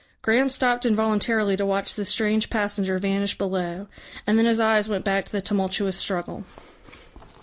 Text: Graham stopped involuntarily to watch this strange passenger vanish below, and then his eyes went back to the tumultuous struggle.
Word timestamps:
Graham 0.23 0.49
stopped 0.49 0.83
involuntarily 0.83 1.55
to 1.57 1.63
watch 1.63 1.93
this 1.93 2.09
strange 2.09 2.49
passenger 2.49 2.97
vanish 2.97 3.37
below, 3.37 3.85
and 4.25 4.39
then 4.39 4.47
his 4.47 4.59
eyes 4.59 4.89
went 4.89 5.05
back 5.05 5.25
to 5.25 5.31
the 5.31 5.43
tumultuous 5.43 5.95
struggle. 5.95 6.43